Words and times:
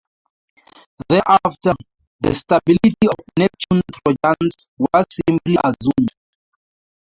Thereafter, 1.09 1.73
the 2.21 2.33
stability 2.33 3.07
of 3.07 3.15
Neptune 3.37 3.81
trojans 3.93 4.67
was 4.79 5.05
simply 5.27 5.57
assumed. 5.63 6.09